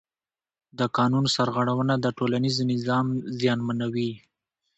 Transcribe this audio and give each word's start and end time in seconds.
د 0.77 0.79
قانون 0.97 1.25
سرغړونه 1.35 1.93
د 1.99 2.05
ټولنیز 2.17 2.55
نظم 2.69 3.07
زیانمنوي 3.39 4.11